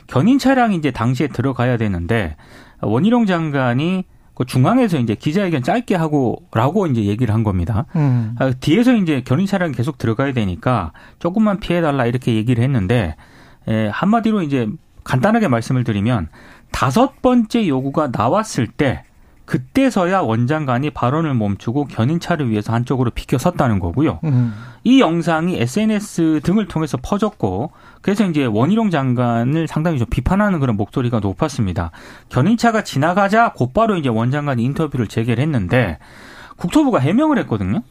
견인 0.07 0.39
차량이 0.39 0.77
이제 0.77 0.91
당시에 0.91 1.29
들어가야 1.29 1.77
되는데 1.77 2.37
원희룡 2.81 3.27
장관이 3.27 4.05
그 4.35 4.45
중앙에서 4.45 4.99
이제 4.99 5.15
기자회견 5.15 5.63
짧게 5.63 5.95
하고라고 5.95 6.87
이제 6.89 7.05
얘기를 7.05 7.33
한 7.33 7.45
겁니다. 7.45 7.87
음. 7.95 8.35
아, 8.39 8.51
뒤에서 8.53 8.95
이제 8.95 9.23
견인 9.25 9.47
차량이 9.47 9.73
계속 9.73 9.97
들어가야 9.99 10.33
되니까 10.33 10.93
조금만 11.21 11.61
피해 11.61 11.81
달라 11.81 12.07
이렇게 12.07 12.35
얘기를 12.35 12.63
했는데 12.63 13.17
에, 13.69 13.89
한마디로 13.89 14.43
이제 14.43 14.69
간단하게 15.05 15.49
말씀을 15.49 15.85
드리면 15.85 16.29
다섯 16.73 17.23
번째 17.23 17.69
요구가 17.69 18.11
나왔을 18.13 18.67
때 18.67 19.05
그때서야 19.45 20.21
원장관이 20.21 20.91
발언을 20.91 21.35
멈추고 21.35 21.87
견인차를 21.87 22.51
위해서 22.51 22.73
한쪽으로 22.73 23.11
비켜 23.11 23.37
섰다는 23.37 23.79
거고요. 23.79 24.21
음. 24.25 24.55
이 24.85 25.01
영상이 25.01 25.57
SNS 25.61 26.41
등을 26.43 26.67
통해서 26.67 26.99
퍼졌고 27.03 27.73
그래서 28.01 28.25
이제 28.25 28.47
원희룡 28.47 28.91
장관을 28.91 29.69
상당히 29.69 29.99
좀 29.99 30.07
비판하는 30.09 30.61
그런 30.61 30.77
목소리가 30.77 31.21
높았습니다. 31.21 31.91
견인차가 32.31 32.85
지나가자 32.85 33.53
곧바로 33.53 33.97
이제 33.97 34.09
원장관이 34.09 34.63
인터뷰를 34.63 35.07
재개를 35.07 35.43
했는데 35.43 35.99
국토부가 36.57 36.99
해명을 36.99 37.39
했거든요. 37.41 37.83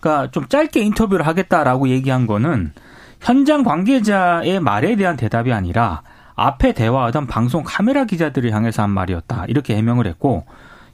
그러니까 0.00 0.30
좀 0.30 0.48
짧게 0.48 0.80
인터뷰를 0.80 1.26
하겠다라고 1.26 1.88
얘기한 1.88 2.26
거는 2.26 2.72
현장 3.20 3.62
관계자의 3.62 4.60
말에 4.60 4.96
대한 4.96 5.16
대답이 5.16 5.52
아니라 5.52 6.02
앞에 6.34 6.74
대화하던 6.74 7.26
방송 7.26 7.62
카메라 7.64 8.04
기자들을 8.04 8.52
향해서 8.52 8.82
한 8.82 8.90
말이었다. 8.90 9.46
이렇게 9.48 9.74
해명을 9.76 10.06
했고 10.06 10.44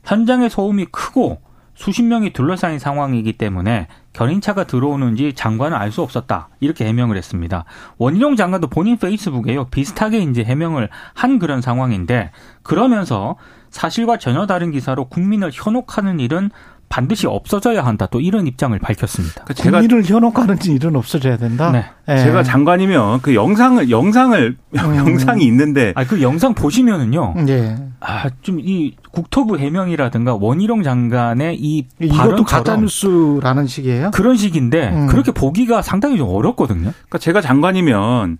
현장의 0.04 0.50
소음이 0.50 0.86
크고 0.86 1.40
수십 1.74 2.02
명이 2.02 2.32
둘러싸인 2.32 2.78
상황이기 2.78 3.32
때문에 3.38 3.88
견인차가 4.12 4.64
들어오는지 4.64 5.32
장관은 5.32 5.76
알 5.76 5.90
수 5.90 6.02
없었다. 6.02 6.50
이렇게 6.60 6.86
해명을 6.86 7.16
했습니다. 7.16 7.64
원희룡 7.96 8.36
장관도 8.36 8.68
본인 8.68 8.98
페이스북에요. 8.98 9.68
비슷하게 9.68 10.18
이제 10.18 10.44
해명을 10.44 10.90
한 11.14 11.38
그런 11.38 11.60
상황인데 11.62 12.30
그러면서 12.62 13.36
사실과 13.70 14.18
전혀 14.18 14.46
다른 14.46 14.70
기사로 14.70 15.06
국민을 15.06 15.50
현혹하는 15.52 16.20
일은 16.20 16.50
반드시 16.92 17.26
없어져야 17.26 17.86
한다. 17.86 18.06
또 18.10 18.20
이런 18.20 18.46
입장을 18.46 18.78
밝혔습니다. 18.78 19.44
그 19.44 19.54
제가 19.54 19.80
국민을 19.80 20.04
현혹하는 20.04 20.58
일은 20.66 20.94
없어져야 20.94 21.38
된다. 21.38 21.70
네. 21.72 21.86
네. 22.06 22.22
제가 22.22 22.42
장관이면 22.42 23.22
그 23.22 23.34
영상을 23.34 23.88
영상을 23.88 24.56
음. 24.74 24.96
영상이 24.96 25.42
있는데 25.46 25.94
아 25.96 26.04
그 26.04 26.20
영상 26.20 26.54
보시면은요. 26.54 27.34
네. 27.46 27.76
아좀 28.00 28.60
이 28.60 28.94
국토부 29.10 29.56
해명이라든가 29.56 30.34
원희룡 30.34 30.82
장관의 30.82 31.56
이 31.58 31.86
이것도 31.98 32.44
가짜 32.44 32.76
뉴스라는 32.76 33.66
식이에요? 33.66 34.10
그런 34.10 34.36
식인데 34.36 34.90
음. 34.90 35.06
그렇게 35.06 35.32
보기가 35.32 35.80
상당히 35.80 36.18
좀 36.18 36.28
어렵거든요. 36.28 36.90
그러니까 36.92 37.16
제가 37.18 37.40
장관이면 37.40 38.36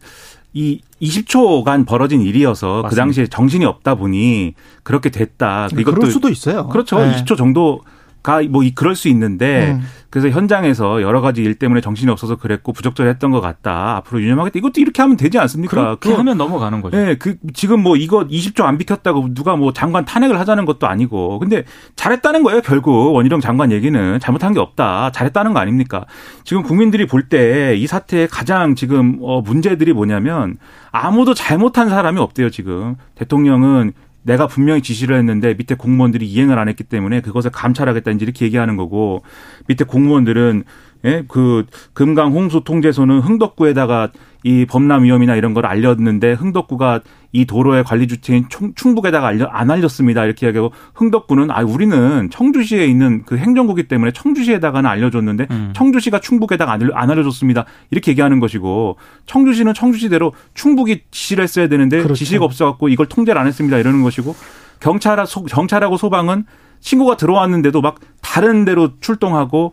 이 0.53 0.83
20초간 1.01 1.87
벌어진 1.87 2.21
일이어서 2.21 2.67
그 2.67 2.73
맞습니다. 2.83 2.89
그 2.91 2.97
당시에 2.97 3.27
정신이 3.29 3.65
없다 3.65 3.95
보니 3.95 4.53
그렇게 4.83 5.09
됐다. 5.09 5.69
이것도 5.73 5.95
그럴 5.97 6.11
수도 6.11 6.29
있어요. 6.29 6.69
그렇죠. 6.69 6.99
네. 6.99 7.15
20초 7.15 7.39
정도 7.39 7.81
가뭐 8.23 8.63
그럴 8.75 8.95
수 8.95 9.09
있는데 9.09 9.73
음. 9.73 9.83
그래서 10.11 10.29
현장에서 10.29 11.01
여러 11.01 11.23
가지 11.23 11.43
일 11.43 11.55
때문에 11.55 11.81
정신이 11.81 12.11
없어서 12.11 12.37
그랬고 12.37 12.73
부적절했던 12.75 13.31
것 13.31 13.41
같다. 13.41 13.97
앞으로 13.97 14.21
유념하겠다. 14.21 14.59
이것도 14.59 14.81
이렇게 14.81 15.01
하면 15.01 15.17
되지 15.17 15.39
않습니까? 15.39 15.71
그렇게 15.75 16.11
그 16.11 16.15
하면 16.17 16.37
넘어가는 16.37 16.83
거죠. 16.83 16.97
네, 16.99 17.17
그 17.17 17.37
지금 17.55 17.83
뭐 17.83 17.97
이거 17.97 18.27
20조 18.27 18.65
안 18.65 18.77
비켰다고 18.77 19.33
누가 19.33 19.57
뭐 19.57 19.73
장관 19.73 20.05
탄핵을 20.05 20.39
하자는 20.39 20.67
것도 20.67 20.87
아니고 20.87 21.39
근데 21.39 21.65
잘했다는 21.97 22.43
거예요. 22.43 22.61
결국 22.61 23.15
원희룡 23.15 23.41
장관 23.41 23.73
얘기는 23.73 24.21
잘못한 24.21 24.53
게 24.53 24.61
없다. 24.61 25.13
잘했다는 25.13 25.55
거 25.55 25.61
아닙니까? 25.61 26.05
지금 26.45 26.63
국민들이 26.63 27.07
볼 27.07 27.23
때 27.31 27.75
이 27.77 27.87
사태의 27.87 28.29
가장 28.29 28.75
지금 28.75 29.19
어 29.23 29.41
문제들이 29.41 29.93
뭐냐면 29.95 30.59
아무도 30.91 31.33
잘못한 31.33 31.89
사람이 31.89 32.21
없대요. 32.21 32.51
지금 32.51 32.97
대통령은 33.15 33.93
내가 34.23 34.47
분명히 34.47 34.83
지시를 34.83 35.17
했는데 35.17 35.55
밑에 35.55 35.75
공무원들이 35.75 36.27
이행을 36.27 36.59
안 36.59 36.69
했기 36.69 36.85
때문에 36.85 37.21
그것을 37.21 37.51
감찰하겠다 37.51 38.11
이제 38.13 38.25
이렇게 38.25 38.45
얘기하는 38.45 38.77
거고 38.77 39.23
밑에 39.67 39.85
공무원들은 39.85 40.65
예, 41.05 41.25
그 41.27 41.67
금강 41.95 42.33
홍수 42.33 42.63
통제소는 42.65 43.21
흥덕구에다가 43.21 44.13
이 44.45 44.67
범람 44.67 45.05
위험이나 45.05 45.37
이런 45.37 45.55
걸 45.55 45.67
알렸는데 45.67 46.33
흥덕구가 46.33 47.01
이 47.33 47.47
도로의 47.47 47.85
관리 47.85 48.07
주체인 48.07 48.47
충북에다가 48.75 49.27
알려, 49.27 49.47
안 49.47 49.71
알렸습니다. 49.71 50.25
이렇게 50.25 50.47
얘기하고 50.47 50.73
흥덕구는 50.95 51.51
아 51.51 51.63
우리는 51.63 52.29
청주시에 52.31 52.87
있는 52.87 53.23
그 53.25 53.39
행정국이기 53.39 53.89
때문에 53.89 54.13
청주시에다가는 54.13 54.89
알려줬는데 54.89 55.47
음. 55.51 55.73
청주시가 55.75 56.21
충북에다가 56.21 56.73
안, 56.73 56.91
안 56.93 57.11
알려줬습니다. 57.11 57.65
이렇게 57.91 58.11
얘기하는 58.11 58.41
것이고 58.41 58.97
청주시는 59.27 59.75
청주시대로 59.75 60.33
충북이 60.55 61.03
지시를 61.11 61.45
했어야 61.45 61.69
되는데 61.69 61.99
그렇죠. 61.99 62.15
지시가 62.15 62.45
없어갖고 62.45 62.89
이걸 62.89 63.07
통제를 63.07 63.41
안 63.41 63.47
했습니다. 63.47 63.79
이러는 63.79 64.03
것이고 64.03 64.35
경찰 64.81 65.25
경찰하고 65.49 65.97
소방은 65.97 66.45
신고가 66.81 67.17
들어왔는데도 67.17 67.81
막 67.81 68.01
다른 68.21 68.65
데로 68.65 68.91
출동하고 69.01 69.73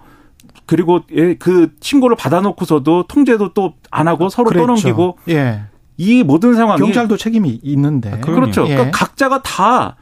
그리고 0.69 1.01
예, 1.15 1.33
그 1.33 1.71
신고를 1.81 2.15
받아놓고서도 2.15 3.05
통제도 3.07 3.53
또 3.55 3.73
안 3.89 4.07
하고 4.07 4.29
서로 4.29 4.49
그랬죠. 4.49 4.67
떠넘기고 4.67 5.17
예. 5.29 5.63
이 5.97 6.21
모든 6.21 6.53
상황이 6.53 6.79
경찰도 6.79 7.17
책임이 7.17 7.59
있는데 7.63 8.11
아, 8.11 8.17
그렇죠. 8.19 8.67
예. 8.67 8.75
그러니까 8.75 8.91
각자가 8.95 9.41
다 9.41 9.95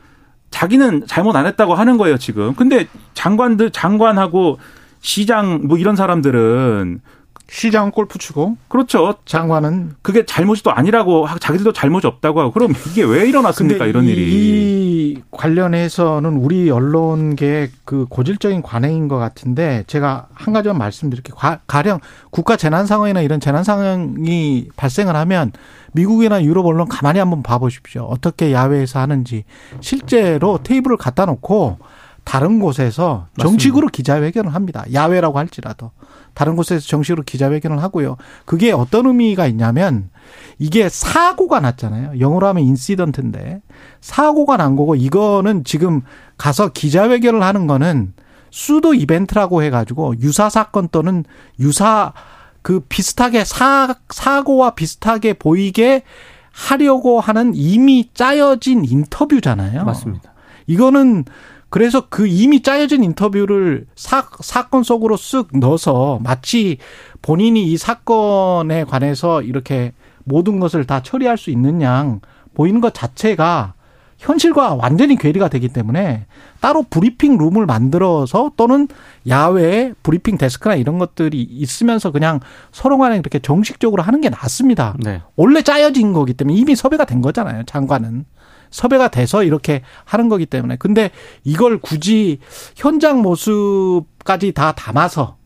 자기는 0.52 1.06
잘못 1.08 1.38
안 1.38 1.46
했다고 1.46 1.74
하는 1.74 1.96
거예요 1.98 2.18
지금. 2.18 2.54
근데 2.56 2.88
장관들 3.14 3.72
장관하고 3.72 4.60
시장 5.00 5.68
뭐 5.68 5.78
이런 5.78 5.96
사람들은 5.96 7.00
시장은 7.50 7.92
골프 7.92 8.20
치고 8.20 8.58
그렇죠. 8.68 9.16
장관은 9.26 9.96
그게 10.02 10.26
잘못이 10.26 10.64
또 10.64 10.72
아니라고 10.72 11.28
자기들도 11.40 11.74
잘못이 11.74 12.06
없다고 12.06 12.42
하고 12.42 12.52
그럼 12.52 12.74
이게 12.90 13.04
왜 13.04 13.28
일어났습니까 13.28 13.86
이런 13.86 14.06
이, 14.06 14.10
일이 14.10 14.22
이 14.32 15.24
관련해서는 15.32 16.34
우리 16.34 16.70
언론계 16.70 17.70
그 17.86 18.06
고질적인 18.10 18.62
관행인 18.62 19.08
것 19.08 19.18
같은데 19.18 19.84
제가 19.88 20.28
한 20.34 20.54
가지만 20.54 20.78
말씀드릴게요. 20.78 21.36
가령 21.68 22.00
국가 22.32 22.58
재난 22.58 22.86
상황이나 22.86 23.22
이런 23.22 23.40
재난 23.40 23.64
상황이 23.64 24.68
발생을 24.76 25.16
하면 25.16 25.54
미국이나 25.94 26.44
유럽 26.44 26.66
언론 26.66 26.88
가만히 26.88 27.20
한번 27.20 27.44
봐 27.44 27.58
보십시오. 27.60 28.04
어떻게 28.04 28.52
야외에서 28.52 29.00
하는지 29.00 29.46
실제로 29.80 30.60
테이블을 30.62 30.98
갖다 30.98 31.26
놓고 31.26 31.78
다른 32.26 32.60
곳에서 32.60 33.28
정식으로 33.40 33.88
기자회견을 33.88 34.54
합니다. 34.54 34.84
야외라고 34.92 35.40
할지라도. 35.40 35.92
다른 36.38 36.56
곳에서 36.56 36.86
정식으로 36.86 37.24
기자회견을 37.24 37.82
하고요. 37.82 38.16
그게 38.46 38.72
어떤 38.72 39.08
의미가 39.08 39.48
있냐면 39.48 40.12
이게 40.60 40.88
사고가 40.88 41.60
났잖아요. 41.62 42.20
영어로 42.20 42.46
하면 42.46 42.64
인시던트인데 42.64 43.64
사고가 44.02 44.56
난 44.58 44.76
거고 44.76 44.94
이거는 44.94 45.64
지금 45.64 46.02
가서 46.38 46.70
기자회견을 46.70 47.42
하는 47.42 47.66
거는 47.66 48.14
수도 48.52 48.94
이벤트라고 48.94 49.64
해가지고 49.64 50.20
유사 50.20 50.48
사건 50.48 50.90
또는 50.92 51.26
유사 51.60 52.14
그 52.62 52.82
비슷하게 52.82 53.44
사, 53.44 53.96
사고와 54.10 54.76
비슷하게 54.76 55.34
보이게 55.34 56.04
하려고 56.52 57.20
하는 57.20 57.54
이미 57.56 58.12
짜여진 58.14 58.86
인터뷰잖아요. 58.86 59.86
맞습니다. 59.86 60.34
이거는 60.68 61.26
그래서 61.70 62.08
그 62.10 62.28
이미 62.28 62.62
짜여진 62.62 63.04
인터뷰를 63.04 63.88
사, 63.96 64.30
사건 64.40 64.84
속으로 64.84 65.18
쓱 65.18 65.58
넣어서 65.60 66.20
마치 66.24 66.78
본인이 67.22 67.72
이 67.72 67.78
사건에 67.78 68.84
관해서 68.86 69.42
이렇게 69.42 69.94
모든 70.24 70.60
것을 70.60 70.86
다 70.86 71.02
처리할 71.02 71.38
수 71.38 71.50
있는 71.50 71.82
양 71.82 72.22
보이는 72.54 72.82
것 72.82 72.94
자체가 72.94 73.74
현실과 74.18 74.74
완전히 74.74 75.16
괴리가 75.16 75.48
되기 75.48 75.70
때문에 75.70 76.26
따로 76.60 76.84
브리핑 76.84 77.38
룸을 77.38 77.66
만들어서 77.66 78.52
또는 78.58 78.88
야외에 79.28 79.94
브리핑 80.02 80.38
데스크나 80.38 80.76
이런 80.76 80.98
것들이 80.98 81.42
있으면서 81.42 82.12
그냥 82.12 82.40
서로 82.72 82.98
간에 82.98 83.16
이렇게 83.18 83.40
정식적으로 83.40 84.02
하는 84.02 84.22
게 84.22 84.30
낫습니다. 84.30 84.96
네. 85.00 85.22
원래 85.36 85.62
짜여진 85.62 86.14
거기 86.14 86.34
때문에 86.34 86.58
이미 86.58 86.76
섭외가 86.76 87.06
된 87.06 87.22
거잖아요. 87.22 87.64
장관은. 87.68 88.26
섭외가 88.70 89.08
돼서 89.10 89.44
이렇게 89.44 89.82
하는 90.06 90.30
거기 90.30 90.46
때문에. 90.46 90.78
근데 90.78 91.12
이걸 91.44 91.80
굳이 91.80 92.40
현장 92.76 93.22
모습까지 93.22 94.54
다 94.54 94.74
담아서 94.74 95.38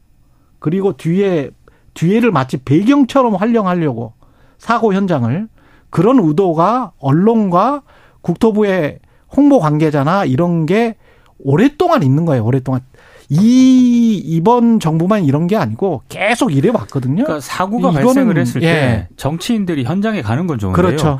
그리고 0.60 0.96
뒤에 0.96 1.50
뒤에를 1.94 2.32
마치 2.32 2.58
배경처럼 2.58 3.36
활용하려고 3.36 4.14
사고 4.58 4.94
현장을 4.94 5.48
그런 5.90 6.20
의도가 6.20 6.94
언론과 7.00 7.82
국토부의 8.22 9.00
홍보 9.36 9.60
관계자나 9.60 10.26
이런 10.26 10.66
게 10.66 10.96
오랫동안 11.40 12.04
있는 12.04 12.26
거예요. 12.26 12.46
오랫동안. 12.46 12.82
이 13.34 14.22
이번 14.26 14.82
정부만 14.82 15.24
이런 15.24 15.48
게 15.48 15.56
아니고 15.56 16.02
계속 16.10 16.54
이래 16.54 16.70
왔거든요. 16.70 17.24
그러니까 17.24 17.40
사고가 17.40 17.92
발생을 17.92 18.38
했을 18.38 18.62
예. 18.62 18.68
때 18.68 19.08
정치인들이 19.16 19.86
현장에 19.86 20.22
가는 20.22 20.48
건 20.48 20.60
좋은데요. 20.60 20.86
그렇죠. 20.86 21.20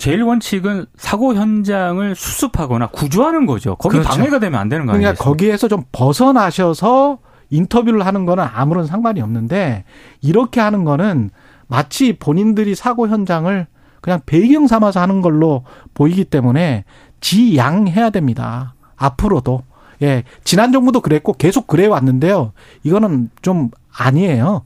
제일 0.00 0.22
원칙은 0.22 0.86
사고 0.96 1.34
현장을 1.34 2.14
수습하거나 2.14 2.86
구조하는 2.86 3.44
거죠. 3.44 3.76
거기 3.76 3.98
그렇죠. 3.98 4.08
방해가 4.08 4.38
되면 4.38 4.58
안 4.58 4.70
되는 4.70 4.86
거 4.86 4.92
아니에요? 4.92 5.08
그러니까 5.08 5.22
거기에서 5.22 5.68
좀 5.68 5.84
벗어나셔서 5.92 7.18
인터뷰를 7.50 8.06
하는 8.06 8.24
거는 8.24 8.42
아무런 8.50 8.86
상관이 8.86 9.20
없는데 9.20 9.84
이렇게 10.22 10.58
하는 10.58 10.84
거는 10.84 11.28
마치 11.68 12.14
본인들이 12.14 12.74
사고 12.74 13.08
현장을 13.08 13.66
그냥 14.00 14.20
배경 14.24 14.66
삼아서 14.66 15.00
하는 15.00 15.20
걸로 15.20 15.64
보이기 15.92 16.24
때문에 16.24 16.84
지양해야 17.20 18.08
됩니다. 18.08 18.74
앞으로도. 18.96 19.64
예. 20.00 20.24
지난 20.44 20.72
정부도 20.72 21.02
그랬고 21.02 21.34
계속 21.34 21.66
그래 21.66 21.84
왔는데요. 21.84 22.52
이거는 22.84 23.28
좀 23.42 23.68
아니에요. 23.94 24.62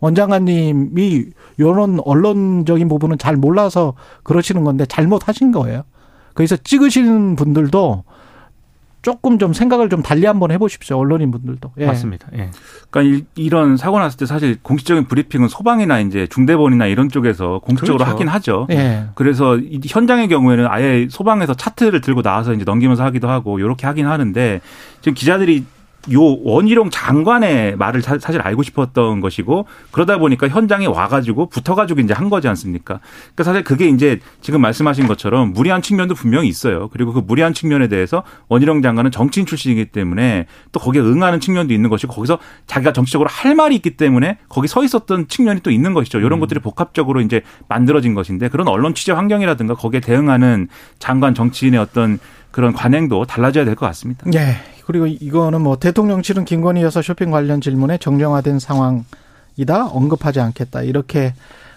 원장관님이 0.00 1.24
이런 1.56 2.00
언론적인 2.04 2.88
부분은 2.88 3.18
잘 3.18 3.36
몰라서 3.36 3.94
그러시는 4.22 4.64
건데 4.64 4.86
잘못하신 4.86 5.52
거예요. 5.52 5.82
그래서 6.34 6.56
찍으시는 6.56 7.36
분들도 7.36 8.04
조금 9.04 9.38
좀 9.38 9.52
생각을 9.52 9.90
좀 9.90 10.02
달리 10.02 10.24
한번 10.26 10.50
해보십시오. 10.50 10.96
언론인 10.96 11.30
분들도. 11.30 11.72
예. 11.78 11.86
맞습니다. 11.86 12.26
예. 12.38 12.50
그러니까 12.90 13.22
이, 13.36 13.48
런 13.50 13.76
사고 13.76 13.98
났을 13.98 14.18
때 14.18 14.24
사실 14.24 14.56
공식적인 14.62 15.04
브리핑은 15.04 15.48
소방이나 15.48 16.00
이제 16.00 16.26
중대본이나 16.26 16.86
이런 16.86 17.10
쪽에서 17.10 17.60
공식적으로 17.62 17.98
그렇죠. 17.98 18.12
하긴 18.12 18.28
하죠. 18.28 18.66
예. 18.70 19.04
그래서 19.14 19.58
이 19.58 19.78
현장의 19.86 20.28
경우에는 20.28 20.66
아예 20.68 21.06
소방에서 21.10 21.52
차트를 21.52 22.00
들고 22.00 22.22
나와서 22.22 22.54
이제 22.54 22.64
넘기면서 22.64 23.04
하기도 23.04 23.28
하고 23.28 23.58
이렇게 23.58 23.86
하긴 23.86 24.06
하는데 24.06 24.62
지금 25.02 25.12
기자들이 25.12 25.66
요 26.12 26.20
원희룡 26.42 26.90
장관의 26.90 27.76
말을 27.76 28.02
사실 28.02 28.40
알고 28.40 28.62
싶었던 28.62 29.20
것이고 29.20 29.66
그러다 29.90 30.18
보니까 30.18 30.48
현장에 30.48 30.86
와가지고 30.86 31.48
붙어가지고 31.48 32.00
이제 32.00 32.12
한 32.14 32.30
거지 32.30 32.48
않습니까? 32.48 33.00
그러니까 33.34 33.44
사실 33.44 33.64
그게 33.64 33.88
이제 33.88 34.20
지금 34.40 34.60
말씀하신 34.60 35.06
것처럼 35.06 35.52
무리한 35.52 35.82
측면도 35.82 36.14
분명히 36.14 36.48
있어요. 36.48 36.88
그리고 36.92 37.12
그 37.12 37.20
무리한 37.20 37.54
측면에 37.54 37.88
대해서 37.88 38.22
원희룡 38.48 38.82
장관은 38.82 39.10
정치인 39.10 39.46
출신이기 39.46 39.86
때문에 39.86 40.46
또 40.72 40.80
거기에 40.80 41.02
응하는 41.02 41.40
측면도 41.40 41.72
있는 41.72 41.90
것이고 41.90 42.12
거기서 42.12 42.38
자기가 42.66 42.92
정치적으로 42.92 43.28
할 43.30 43.54
말이 43.54 43.74
있기 43.76 43.96
때문에 43.96 44.38
거기 44.48 44.68
서 44.68 44.84
있었던 44.84 45.28
측면이 45.28 45.60
또 45.60 45.70
있는 45.70 45.94
것이죠. 45.94 46.18
이런 46.18 46.34
음. 46.34 46.40
것들이 46.40 46.60
복합적으로 46.60 47.20
이제 47.20 47.42
만들어진 47.68 48.14
것인데 48.14 48.48
그런 48.48 48.68
언론 48.68 48.94
취재 48.94 49.12
환경이라든가 49.12 49.74
거기에 49.74 50.00
대응하는 50.00 50.68
장관 50.98 51.34
정치인의 51.34 51.80
어떤 51.80 52.18
그런 52.54 52.72
관행도 52.72 53.24
달라져야 53.24 53.64
될 53.64 53.74
것 53.74 53.84
같습니다. 53.86 54.22
네. 54.30 54.54
그리고 54.86 55.08
이거는 55.08 55.60
뭐 55.60 55.76
대통령실은 55.76 56.44
김건희 56.44 56.82
여사 56.82 57.02
쇼핑 57.02 57.32
관련 57.32 57.60
질문에 57.60 57.98
정정화된 57.98 58.60
상황이다 58.60 59.88
언급하지 59.90 60.38
않겠다 60.38 60.82
이렇게 60.82 61.34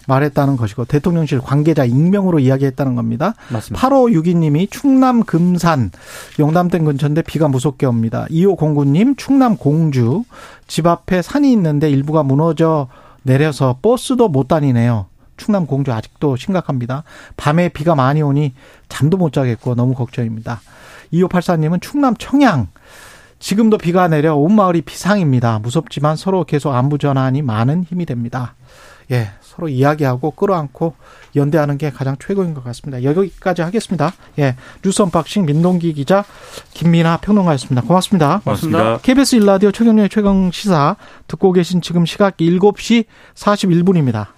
말했다는 0.08 0.56
것이고 0.56 0.86
대통령실 0.86 1.40
관계자 1.42 1.84
익명으로 1.84 2.38
이야기했다는 2.40 2.94
겁니다. 2.96 3.34
맞습니다. 3.50 3.90
8562님이 3.90 4.70
충남 4.70 5.24
금산 5.24 5.90
용담댐 6.38 6.86
근처인데 6.86 7.24
비가 7.24 7.48
무섭게 7.48 7.88
옵니다. 7.88 8.28
2509님 8.30 9.18
충남 9.18 9.58
공주 9.58 10.26
집 10.68 10.86
앞에 10.86 11.24
산이 11.24 11.52
있는데 11.54 11.90
일부가 11.90 12.22
무너져 12.22 12.88
내려서 13.24 13.80
버스도 13.82 14.30
못 14.30 14.48
다니네요. 14.48 15.08
충남 15.38 15.66
공주 15.66 15.94
아직도 15.94 16.36
심각합니다. 16.36 17.04
밤에 17.38 17.70
비가 17.70 17.96
많이 17.96 18.22
오니 18.22 18.54
잠도 18.90 19.18
못 19.18 19.34
자겠고 19.34 19.76
너무 19.76 19.94
걱정입니다. 19.94 20.62
2584님은 21.14 21.82
충남 21.82 22.16
청양 22.18 22.68
지금도 23.40 23.78
비가 23.78 24.08
내려 24.08 24.36
온 24.36 24.56
마을이 24.56 24.82
비상입니다. 24.82 25.60
무섭지만 25.60 26.16
서로 26.16 26.44
계속 26.44 26.74
안부 26.74 26.98
전하니 26.98 27.42
많은 27.42 27.84
힘이 27.84 28.06
됩니다. 28.06 28.56
예, 29.12 29.30
서로 29.42 29.70
이야기하고 29.70 30.32
끌어안고 30.32 30.96
연대하는 31.36 31.78
게 31.78 31.90
가장 31.90 32.18
최고인 32.20 32.54
것 32.54 32.64
같습니다. 32.66 33.04
여기까지 33.04 33.62
하겠습니다. 33.62 34.12
예, 34.40 34.56
뉴스 34.84 35.02
unboxing 35.02 35.46
민동기 35.46 35.94
기자 35.94 36.26
김민하 36.74 37.18
평론가였습니다. 37.18 37.88
고맙습니다. 37.88 38.42
고맙습니다. 38.44 38.98
KBS 39.02 39.38
일라디오 39.38 39.72
최경영의 39.72 40.10
최강 40.10 40.52
시사 40.52 40.98
듣고 41.28 41.54
계신 41.54 41.82
지금 41.82 42.06
시각 42.06 42.38
7시 42.38 43.06
41분입니다. 43.36 44.28